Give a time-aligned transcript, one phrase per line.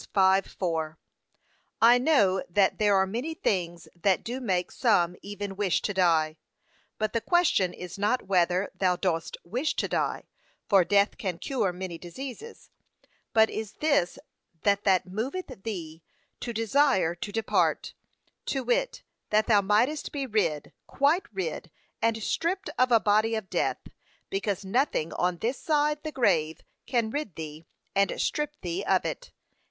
[0.15, 0.97] 5:4)
[1.79, 6.37] I know that there are many things that do make some even wish to die:
[6.97, 10.23] but the question is not whether thou dost wish to die:
[10.67, 12.71] for death can cure many diseases:
[13.31, 14.17] but is this
[14.63, 16.01] that that moveth thee
[16.39, 17.93] to desire to depart:
[18.47, 21.69] to wit, that thou mightest be rid, quite rid,
[22.01, 23.77] and stripped of a body of death,
[24.31, 29.31] because nothing on this side the grave can rid thee and strip thee of it.